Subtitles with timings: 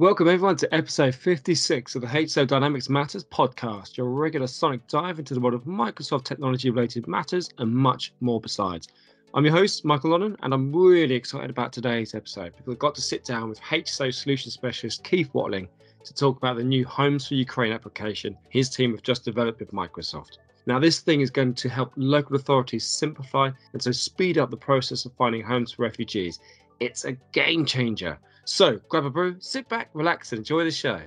[0.00, 5.18] Welcome everyone to episode 56 of the HSO Dynamics Matters podcast, your regular sonic dive
[5.18, 8.86] into the world of Microsoft technology related matters and much more besides.
[9.34, 12.94] I'm your host, Michael Lonnon, and I'm really excited about today's episode because I've got
[12.94, 15.66] to sit down with HSO solution specialist Keith Watling
[16.04, 19.72] to talk about the new Homes for Ukraine application his team have just developed with
[19.72, 20.38] Microsoft.
[20.68, 24.56] Now, this thing is going to help local authorities simplify and so speed up the
[24.56, 26.38] process of finding homes for refugees.
[26.78, 31.02] It's a game changer so grab a brew, sit back, relax, and enjoy the show.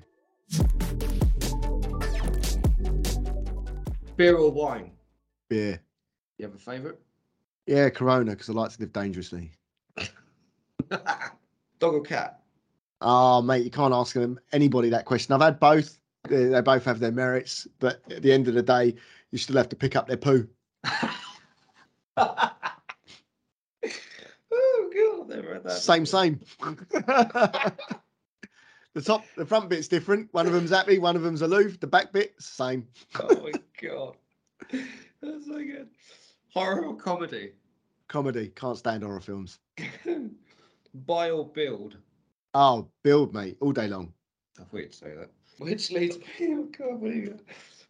[4.16, 4.92] Beer or wine?
[5.50, 5.82] Beer.
[6.38, 7.00] You have a favourite?
[7.66, 9.52] Yeah, Corona, because I like to live dangerously.
[10.91, 12.41] Dog or cat?
[13.02, 15.33] Oh, mate, you can't ask them anybody that question.
[15.33, 16.00] I've had both.
[16.30, 18.93] They both have their merits, but at the end of the day,
[19.31, 20.47] you still have to pick up their poo.
[24.54, 25.71] Oh, had that.
[25.71, 26.39] Same, same.
[28.93, 30.27] the top, the front bit's different.
[30.33, 31.79] One of them's happy, one of them's aloof.
[31.79, 32.88] The back bit, same.
[33.19, 33.51] oh my
[33.81, 34.17] god,
[35.21, 35.88] that's so good.
[36.53, 37.53] Horror or comedy?
[38.07, 38.51] Comedy.
[38.55, 39.59] Can't stand horror films.
[41.05, 41.95] Buy or build?
[42.53, 44.11] Oh, build, mate, all day long.
[44.59, 45.29] I thought you'd say that.
[45.59, 47.39] Which leads me, oh god, what are you?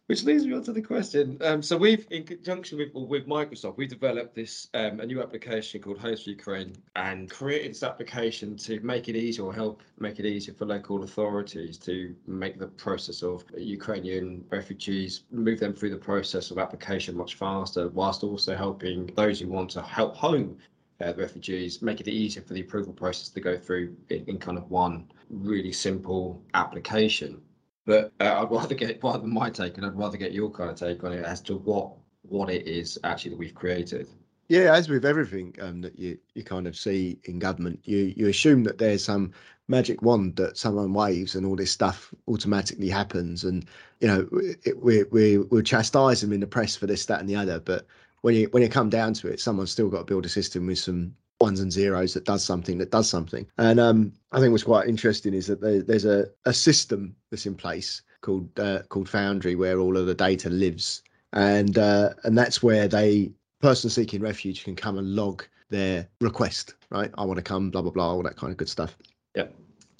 [0.08, 1.38] Which leads me on to the question.
[1.42, 5.80] Um, so we've, in conjunction with with Microsoft, we developed this um, a new application
[5.80, 10.26] called for Ukraine, and created this application to make it easier or help make it
[10.26, 16.04] easier for local authorities to make the process of Ukrainian refugees move them through the
[16.10, 20.58] process of application much faster, whilst also helping those who want to help home
[21.00, 24.38] uh, the refugees, make it easier for the approval process to go through in, in
[24.38, 27.40] kind of one really simple application.
[27.84, 30.70] But uh, I'd rather get rather than my take, and I'd rather get your kind
[30.70, 34.08] of take on it as to what what it is actually that we've created.
[34.48, 38.28] Yeah, as with everything um, that you you kind of see in government, you you
[38.28, 39.32] assume that there's some
[39.68, 43.66] magic wand that someone waves and all this stuff automatically happens, and
[44.00, 44.28] you know
[44.76, 47.58] we we we'll chastise them in the press for this, that, and the other.
[47.58, 47.86] But
[48.20, 50.66] when you when you come down to it, someone's still got to build a system
[50.66, 53.46] with some ones and zeros that does something that does something.
[53.58, 57.46] And um, I think what's quite interesting is that there, there's a, a system that's
[57.46, 62.38] in place called uh, called Foundry where all of the data lives, and uh, and
[62.38, 66.74] that's where they person seeking refuge can come and log their request.
[66.90, 68.96] Right, I want to come, blah blah blah, all that kind of good stuff.
[69.34, 69.48] Yeah.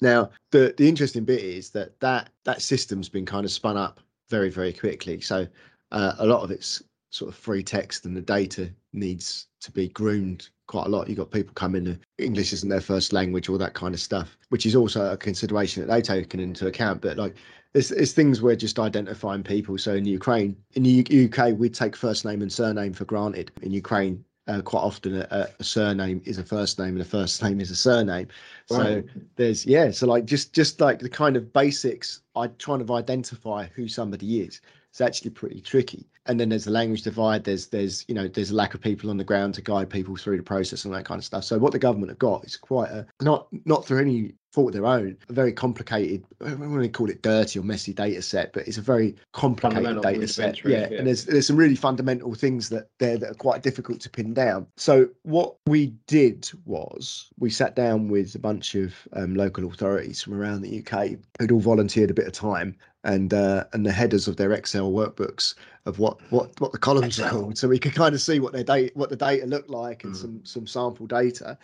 [0.01, 3.99] Now the the interesting bit is that that that system's been kind of spun up
[4.29, 5.21] very very quickly.
[5.21, 5.45] So
[5.91, 6.81] uh, a lot of it's
[7.13, 11.07] sort of free text and the data needs to be groomed quite a lot.
[11.07, 14.65] You've got people coming, English isn't their first language, all that kind of stuff, which
[14.65, 17.01] is also a consideration that they taken into account.
[17.01, 17.35] But like,
[17.73, 19.77] it's, it's things we're just identifying people.
[19.77, 23.51] So in Ukraine, in the UK, we take first name and surname for granted.
[23.61, 27.41] In Ukraine, uh, quite often a, a, surname is a first name and a first
[27.41, 28.27] name is a surname.
[28.65, 29.03] So
[29.35, 33.67] there's yeah, so like just just like the kind of basics, I trying to identify
[33.67, 34.61] who somebody is.
[34.93, 36.07] It's actually pretty tricky.
[36.27, 37.45] And then there's the language divide.
[37.45, 40.15] There's there's you know there's a lack of people on the ground to guide people
[40.15, 41.45] through the process and that kind of stuff.
[41.45, 44.73] So what the government have got is quite a not not through any fault of
[44.73, 48.21] their own a very complicated i don't want to call it dirty or messy data
[48.21, 50.63] set but it's a very complicated data set.
[50.63, 53.99] yeah, yeah, and there's there's some really fundamental things that there that are quite difficult
[53.99, 54.67] to pin down.
[54.77, 60.21] So what we did was we sat down with a bunch of um, local authorities
[60.21, 63.91] from around the uk who'd all volunteered a bit of time and uh, and the
[63.91, 65.55] headers of their Excel workbooks
[65.85, 67.25] of what what what the columns Excel.
[67.25, 69.69] are called, so we could kind of see what their data what the data looked
[69.69, 70.17] like and mm.
[70.17, 71.57] some some sample data,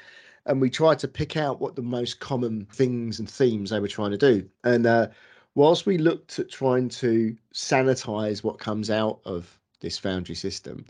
[0.46, 3.88] and we tried to pick out what the most common things and themes they were
[3.88, 5.08] trying to do, and uh,
[5.56, 10.86] whilst we looked at trying to sanitize what comes out of this foundry system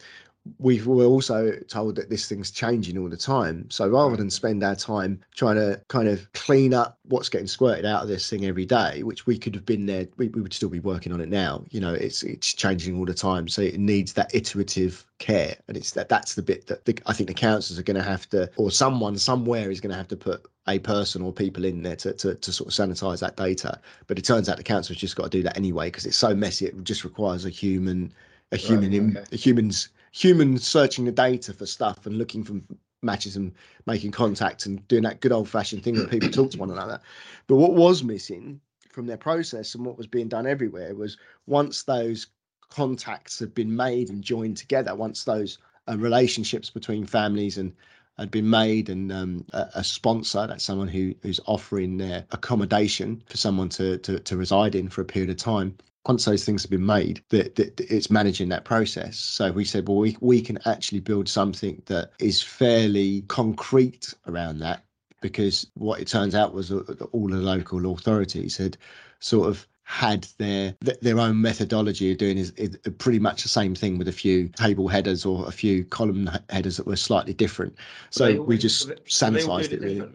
[0.58, 3.70] we were also told that this thing's changing all the time.
[3.70, 4.32] So rather than mm.
[4.32, 8.30] spend our time trying to kind of clean up what's getting squirted out of this
[8.30, 11.12] thing every day, which we could have been there, we, we would still be working
[11.12, 11.64] on it now.
[11.70, 15.76] You know, it's it's changing all the time, so it needs that iterative care, and
[15.76, 18.30] it's that that's the bit that the, I think the councils are going to have
[18.30, 21.82] to, or someone somewhere is going to have to put a person or people in
[21.82, 23.79] there to, to, to sort of sanitize that data.
[24.08, 26.35] But it turns out the council's just got to do that anyway because it's so
[26.35, 26.68] messy.
[26.68, 28.14] It just requires a human,
[28.52, 29.35] a human, right, okay.
[29.35, 32.59] a human's humans searching the data for stuff and looking for
[33.02, 33.53] matches and
[33.85, 37.00] making contact and doing that good old fashioned thing that people talk to one another.
[37.47, 38.59] But what was missing
[38.91, 41.17] from their process and what was being done everywhere was
[41.47, 42.28] once those
[42.70, 45.58] contacts had been made and joined together, once those
[45.88, 47.73] uh, relationships between families and
[48.17, 53.23] had been made and um, a, a, sponsor that's someone who who's offering their accommodation
[53.28, 55.73] for someone to, to to reside in for a period of time
[56.07, 59.17] once those things have been made, that, that, it's managing that process.
[59.17, 64.59] So we said, well, we, we can actually build something that is fairly concrete around
[64.59, 64.84] that
[65.22, 68.78] because what it turns out was uh, that all the local authorities had
[69.19, 73.49] sort of had their their own methodology of doing is, is, uh, pretty much the
[73.49, 77.34] same thing with a few table headers or a few column headers that were slightly
[77.34, 77.75] different.
[78.11, 80.07] So we just sanitized it really.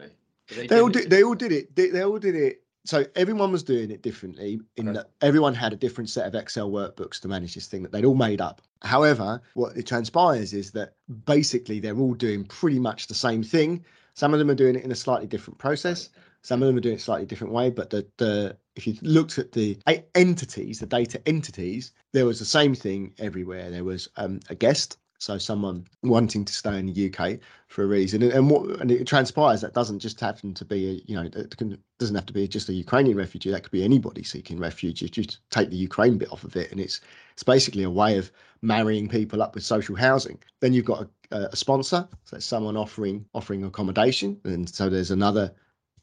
[0.49, 1.11] They, they all did.
[1.11, 1.75] They all did it.
[1.75, 4.99] They, they all did it so everyone was doing it differently in okay.
[4.99, 8.05] that everyone had a different set of excel workbooks to manage this thing that they'd
[8.05, 8.61] all made up.
[8.83, 10.95] However what it transpires is that
[11.25, 13.85] basically they're all doing pretty much the same thing.
[14.15, 16.11] Some of them are doing it in a slightly different process.
[16.43, 19.39] Some of them are doing it slightly different way but the, the if you looked
[19.39, 19.79] at the
[20.15, 23.71] entities the data entities there was the same thing everywhere.
[23.71, 27.39] There was um, a guest so someone wanting to stay in the UK
[27.69, 30.89] for a reason, and, and what and it transpires that doesn't just happen to be
[30.89, 33.51] a you know it can, doesn't have to be just a Ukrainian refugee.
[33.51, 35.01] That could be anybody seeking refuge.
[35.03, 37.01] You just take the Ukraine bit off of it, and it's
[37.33, 38.31] it's basically a way of
[38.63, 40.39] marrying people up with social housing.
[40.61, 45.55] Then you've got a, a sponsor, so someone offering offering accommodation, and so there's another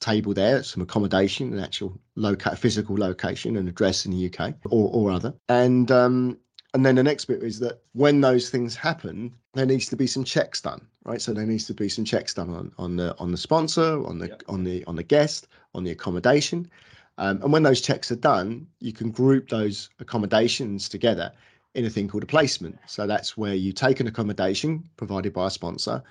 [0.01, 4.89] table there, some accommodation, an actual loca- physical location and address in the UK or,
[4.91, 5.33] or other.
[5.47, 6.39] And um,
[6.73, 10.07] and then the next bit is that when those things happen, there needs to be
[10.07, 11.21] some checks done, right?
[11.21, 14.19] So there needs to be some checks done on, on the on the sponsor, on
[14.19, 14.43] the yep.
[14.47, 16.69] on the on the guest, on the accommodation.
[17.17, 21.31] Um, and when those checks are done, you can group those accommodations together
[21.75, 22.77] in a thing called a placement.
[22.87, 26.01] So that's where you take an accommodation provided by a sponsor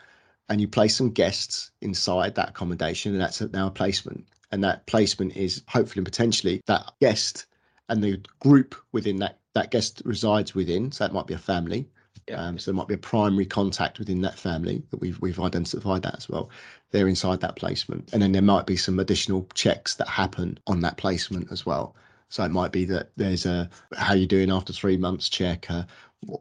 [0.49, 4.27] and you place some guests inside that accommodation, and that's now a placement.
[4.53, 7.47] And that placement is hopefully and potentially that guest
[7.89, 10.93] and the group within that that guest resides within.
[10.93, 11.89] So that might be a family.
[12.29, 12.37] Yeah.
[12.37, 16.03] Um, so there might be a primary contact within that family that we've we've identified
[16.03, 16.51] that as well.
[16.91, 20.81] They're inside that placement, and then there might be some additional checks that happen on
[20.81, 21.97] that placement as well.
[22.29, 25.71] So it might be that there's a how you doing after three months check.
[25.71, 25.85] Uh,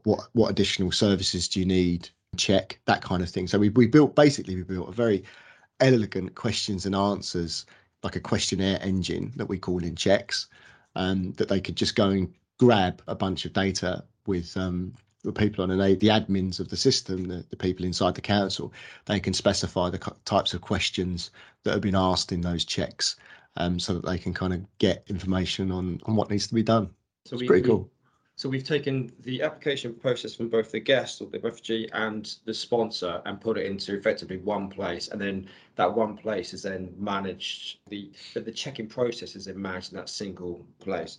[0.03, 2.09] what, what additional services do you need?
[2.38, 3.47] Check that kind of thing.
[3.47, 5.23] So we we built basically we built a very
[5.79, 7.65] elegant questions and answers
[8.03, 10.47] like a questionnaire engine that we call in checks
[10.95, 15.31] um, that they could just go and grab a bunch of data with um, the
[15.31, 18.71] people on and they, the admins of the system, the, the people inside the council,
[19.06, 21.31] they can specify the types of questions
[21.63, 23.15] that have been asked in those checks
[23.57, 26.63] um, so that they can kind of get information on, on what needs to be
[26.63, 26.89] done.
[27.25, 27.89] So it's we, pretty cool.
[28.39, 32.53] So we've taken the application process from both the guest or the refugee and the
[32.53, 35.09] sponsor and put it into effectively one place.
[35.09, 39.91] And then that one place is then managed, the the check-in process is then managed
[39.91, 41.18] in that single place.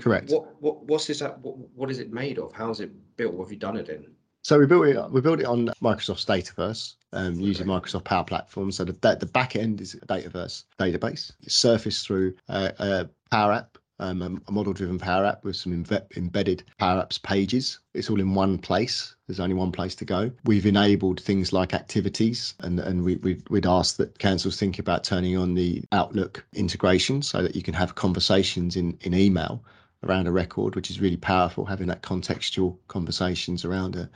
[0.00, 0.30] Correct.
[0.30, 2.54] What, what what's this what, what is it made of?
[2.54, 3.34] How is it built?
[3.34, 4.06] What have you done it in?
[4.40, 5.10] So we built it.
[5.10, 8.72] We built it on Microsoft's Dataverse, um, using Microsoft Power Platform.
[8.72, 11.32] So the the back end is a Dataverse database.
[11.42, 16.64] It's surfaced through a, a Power App um, a model-driven Power App with some embedded
[16.78, 17.78] Power Apps pages.
[17.94, 19.14] It's all in one place.
[19.26, 20.30] There's only one place to go.
[20.44, 25.04] We've enabled things like activities, and and we, we would ask that councils think about
[25.04, 29.62] turning on the Outlook integration so that you can have conversations in in email
[30.04, 31.64] around a record, which is really powerful.
[31.64, 34.10] Having that contextual conversations around a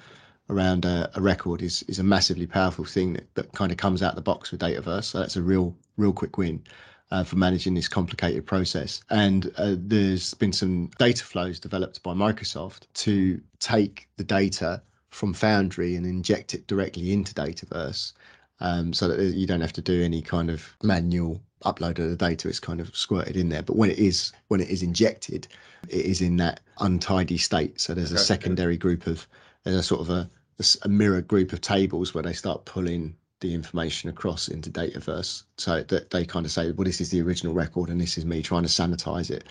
[0.50, 4.02] around a, a, record is is a massively powerful thing that, that kind of comes
[4.02, 5.04] out the box with Dataverse.
[5.04, 6.62] So that's a real real quick win
[7.10, 9.02] uh, for managing this complicated process.
[9.10, 15.32] And uh, there's been some data flows developed by Microsoft to take the data from
[15.34, 18.12] Foundry and inject it directly into Dataverse.
[18.58, 22.16] Um, so that you don't have to do any kind of manual upload of the
[22.16, 22.48] data.
[22.48, 23.62] It's kind of squirted in there.
[23.62, 25.46] But when it is when it is injected,
[25.88, 27.80] it is in that untidy state.
[27.80, 28.20] So there's okay.
[28.20, 29.26] a secondary group of
[29.64, 30.30] there's a sort of a,
[30.82, 33.14] a mirror group of tables where they start pulling
[33.46, 37.22] the information across into Dataverse so that they kind of say, well, this is the
[37.22, 39.44] original record and this is me trying to sanitize it.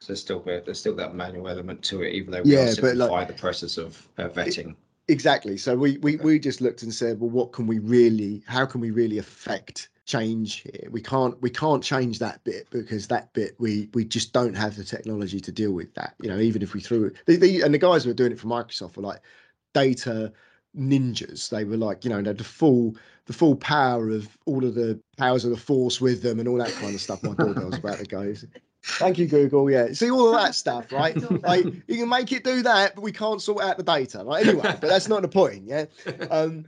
[0.00, 3.06] So there's still there's still that manual element to it, even though we yeah, simplify
[3.06, 4.70] like, the process of uh, vetting.
[4.70, 4.76] It,
[5.08, 5.56] exactly.
[5.56, 8.42] So we, we we just looked and said, well, what can we really?
[8.46, 10.88] How can we really affect change here?
[10.90, 14.76] We can't we can't change that bit because that bit we we just don't have
[14.76, 16.14] the technology to deal with that.
[16.20, 18.32] You know, even if we threw it, the, the, and the guys who were doing
[18.32, 19.22] it for Microsoft were like
[19.72, 20.32] data
[20.78, 21.48] ninjas.
[21.48, 25.00] They were like, you know, had the full the full power of all of the
[25.16, 27.22] powers of the force with them and all that kind of stuff.
[27.22, 28.34] My doorbell's about to go.
[28.82, 29.70] Thank you, Google.
[29.70, 31.16] Yeah, see all of that stuff, right?
[31.42, 34.46] Like you can make it do that, but we can't sort out the data, right?
[34.46, 35.86] Anyway, but that's not the point, yeah.
[36.30, 36.66] Um,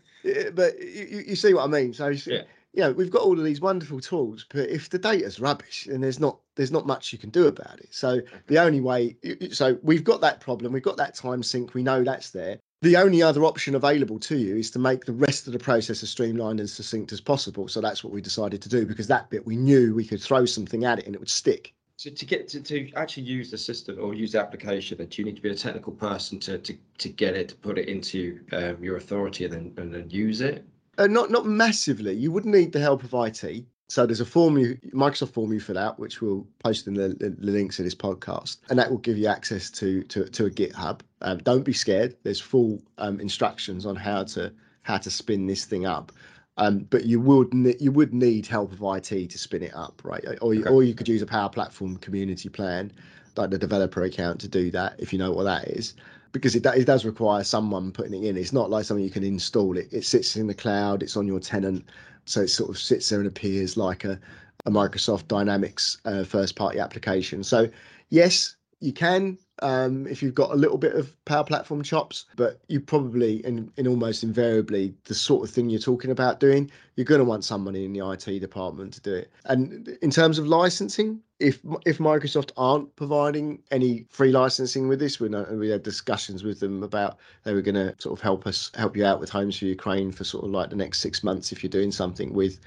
[0.54, 1.92] but you, you see what I mean?
[1.92, 2.42] So yeah.
[2.72, 6.02] you know, we've got all of these wonderful tools, but if the data's rubbish and
[6.02, 7.88] there's not there's not much you can do about it.
[7.90, 9.16] So the only way,
[9.52, 12.96] so we've got that problem, we've got that time sink, we know that's there the
[12.96, 16.10] only other option available to you is to make the rest of the process as
[16.10, 17.66] streamlined and succinct as possible.
[17.68, 20.44] So that's what we decided to do because that bit we knew we could throw
[20.44, 21.74] something at it and it would stick.
[21.96, 25.24] So to get to, to actually use the system or use the application, that you
[25.24, 28.40] need to be a technical person to to, to get it to put it into
[28.52, 30.64] um, your authority and then and then use it.
[30.98, 32.14] Uh, not not massively.
[32.14, 33.64] You wouldn't need the help of IT.
[33.88, 37.08] So there's a form you Microsoft form you fill out, which we'll post in the,
[37.08, 40.46] the, the links to this podcast, and that will give you access to to, to
[40.46, 41.00] a GitHub.
[41.22, 42.16] Um, don't be scared.
[42.24, 44.52] There's full um, instructions on how to
[44.82, 46.12] how to spin this thing up.
[46.58, 50.24] Um, but you would you would need help of IT to spin it up, right?
[50.40, 50.68] Or okay.
[50.68, 52.90] or you could use a Power Platform community plan,
[53.36, 55.94] like the developer account, to do that if you know what that is
[56.38, 58.36] because it, it does require someone putting it in.
[58.36, 59.88] It's not like something you can install it.
[59.92, 61.02] It sits in the cloud.
[61.02, 61.84] It's on your tenant,
[62.24, 64.18] so it sort of sits there and appears like a,
[64.64, 67.42] a Microsoft Dynamics uh, first party application.
[67.42, 67.68] So
[68.10, 72.60] yes, you can um, if you've got a little bit of Power Platform chops, but
[72.68, 77.04] you probably, and, in almost invariably, the sort of thing you're talking about doing, you're
[77.04, 79.30] going to want somebody in the IT department to do it.
[79.46, 85.20] And in terms of licensing, if if Microsoft aren't providing any free licensing with this,
[85.20, 88.46] we know we had discussions with them about they were going to sort of help
[88.46, 91.22] us help you out with Homes for Ukraine for sort of like the next six
[91.22, 92.58] months if you're doing something with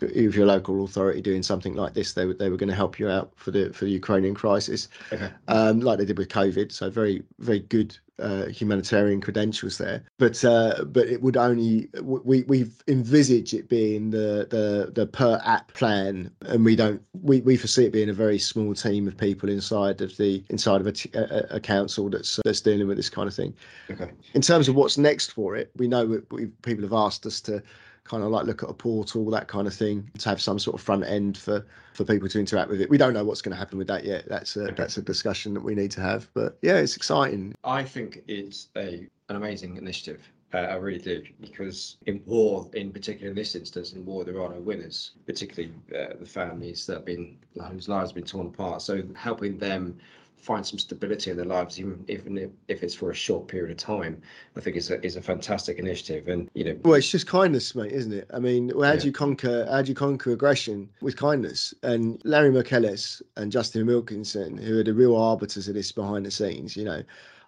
[0.00, 2.98] if your local authority doing something like this, they were they were going to help
[2.98, 5.30] you out for the for the Ukrainian crisis, okay.
[5.48, 6.72] um, like they did with COVID.
[6.72, 10.04] So very very good uh, humanitarian credentials there.
[10.18, 15.40] But uh, but it would only we we've envisaged it being the the the per
[15.44, 19.16] app plan, and we don't we, we foresee it being a very small team of
[19.16, 22.96] people inside of the inside of a, t- a, a council that's that's dealing with
[22.96, 23.54] this kind of thing.
[23.90, 24.10] Okay.
[24.34, 27.62] In terms of what's next for it, we know we, people have asked us to
[28.04, 30.74] kind of like look at a portal, that kind of thing, to have some sort
[30.74, 32.90] of front end for for people to interact with it.
[32.90, 34.28] We don't know what's going to happen with that yet.
[34.28, 34.74] That's a okay.
[34.76, 36.28] that's a discussion that we need to have.
[36.34, 37.54] But yeah, it's exciting.
[37.64, 40.20] I think it's a an amazing initiative.
[40.52, 44.40] Uh, I really do because in war, in particular in this instance, in war there
[44.40, 47.38] are no winners, particularly uh, the families that have been
[47.70, 48.82] whose lives have been torn apart.
[48.82, 49.98] So helping them
[50.36, 53.76] find some stability in their lives, even even if it's for a short period of
[53.76, 54.20] time,
[54.56, 56.28] I think is a is a fantastic initiative.
[56.28, 58.30] And you know, well, it's just kindness, mate, isn't it?
[58.32, 58.96] I mean, how yeah.
[58.96, 61.72] do you conquer how do you conquer aggression with kindness?
[61.82, 66.30] And Larry McEllis and Justin Wilkinson, who are the real arbiters of this behind the
[66.30, 67.02] scenes, you know,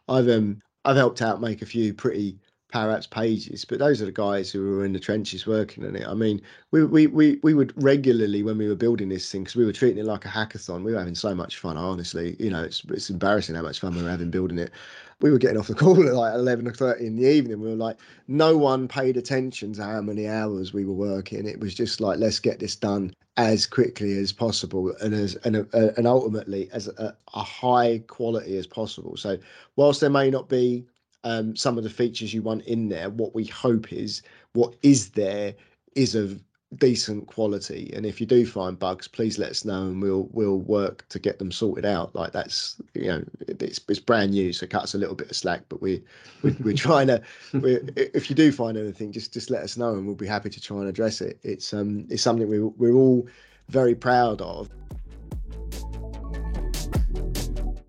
[0.08, 2.38] I've um I've helped out make a few pretty
[2.72, 6.06] Power pages, but those are the guys who were in the trenches working on it.
[6.06, 6.42] I mean,
[6.72, 9.72] we we we, we would regularly when we were building this thing because we were
[9.72, 10.82] treating it like a hackathon.
[10.82, 11.76] We were having so much fun.
[11.76, 14.72] Honestly, you know, it's it's embarrassing how much fun we were having building it.
[15.20, 17.60] We were getting off the call at like eleven or thirty in the evening.
[17.60, 21.46] We were like, no one paid attention to how many hours we were working.
[21.46, 25.56] It was just like, let's get this done as quickly as possible and as and
[25.56, 29.16] uh, and ultimately as a, a high quality as possible.
[29.16, 29.38] So
[29.76, 30.86] whilst there may not be
[31.26, 33.10] um, some of the features you want in there.
[33.10, 35.54] What we hope is what is there
[35.96, 36.40] is of
[36.76, 37.92] decent quality.
[37.94, 41.18] And if you do find bugs please let us know and we'll we'll work to
[41.18, 42.14] get them sorted out.
[42.14, 45.36] Like that's you know it's, it's brand new so cut us a little bit of
[45.36, 46.02] slack but we,
[46.42, 47.20] we we're trying to
[47.54, 50.50] we if you do find anything just just let us know and we'll be happy
[50.50, 51.40] to try and address it.
[51.42, 53.26] It's um it's something we, we're all
[53.68, 54.70] very proud of.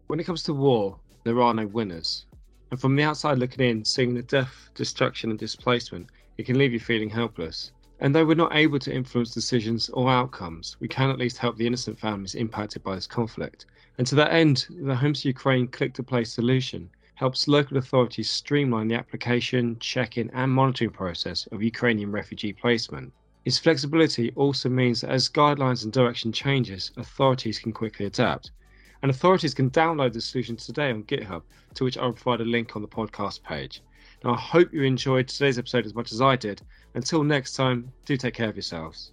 [0.07, 2.26] When it comes to war there are no winners
[2.69, 6.07] and from the outside looking in, seeing the death, destruction, and displacement,
[6.37, 7.71] it can leave you feeling helpless.
[7.99, 11.57] And though we're not able to influence decisions or outcomes, we can at least help
[11.57, 13.65] the innocent families impacted by this conflict.
[13.97, 18.89] And to that end, the Homes Ukraine Click to Play solution helps local authorities streamline
[18.89, 23.11] the application, check-in, and monitoring process of Ukrainian refugee placement.
[23.45, 28.51] Its flexibility also means that as guidelines and direction changes, authorities can quickly adapt
[29.01, 31.43] and authorities can download the solution today on GitHub,
[31.75, 33.81] to which I'll provide a link on the podcast page.
[34.23, 36.61] Now, I hope you enjoyed today's episode as much as I did.
[36.95, 39.11] Until next time, do take care of yourselves.